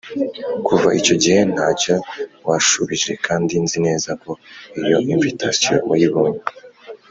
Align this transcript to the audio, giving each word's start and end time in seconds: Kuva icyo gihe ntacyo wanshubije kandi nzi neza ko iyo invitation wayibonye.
Kuva 0.67 0.87
icyo 0.99 1.15
gihe 1.23 1.39
ntacyo 1.53 1.95
wanshubije 2.47 3.11
kandi 3.25 3.53
nzi 3.63 3.77
neza 3.87 4.09
ko 4.23 4.31
iyo 4.83 4.97
invitation 5.13 5.77
wayibonye. 5.89 6.39